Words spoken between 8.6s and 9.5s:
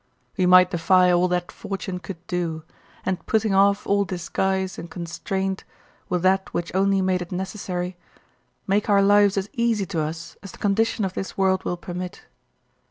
make our lives as